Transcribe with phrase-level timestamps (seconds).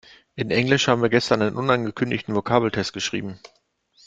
[0.33, 3.39] In Englisch haben wir gestern einen unangekündigten Vokabeltest geschrieben.